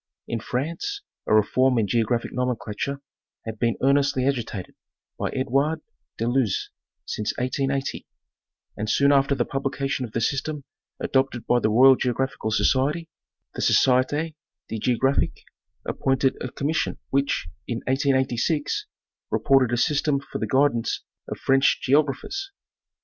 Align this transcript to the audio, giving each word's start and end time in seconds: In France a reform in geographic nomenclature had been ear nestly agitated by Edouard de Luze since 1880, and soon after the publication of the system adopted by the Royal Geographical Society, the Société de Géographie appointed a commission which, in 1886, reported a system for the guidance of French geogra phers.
In 0.27 0.39
France 0.39 1.03
a 1.27 1.33
reform 1.35 1.77
in 1.77 1.85
geographic 1.85 2.33
nomenclature 2.33 3.01
had 3.45 3.59
been 3.59 3.77
ear 3.83 3.93
nestly 3.93 4.27
agitated 4.27 4.73
by 5.19 5.29
Edouard 5.29 5.81
de 6.17 6.25
Luze 6.27 6.71
since 7.05 7.37
1880, 7.37 8.07
and 8.75 8.89
soon 8.89 9.11
after 9.11 9.35
the 9.35 9.45
publication 9.45 10.03
of 10.03 10.13
the 10.13 10.19
system 10.19 10.63
adopted 10.99 11.45
by 11.45 11.59
the 11.59 11.69
Royal 11.69 11.95
Geographical 11.95 12.49
Society, 12.49 13.09
the 13.53 13.61
Société 13.61 14.33
de 14.69 14.79
Géographie 14.79 15.33
appointed 15.85 16.35
a 16.41 16.51
commission 16.51 16.97
which, 17.11 17.47
in 17.67 17.81
1886, 17.85 18.87
reported 19.29 19.71
a 19.71 19.77
system 19.77 20.19
for 20.19 20.39
the 20.39 20.47
guidance 20.47 21.03
of 21.27 21.37
French 21.37 21.79
geogra 21.87 22.15
phers. 22.15 22.45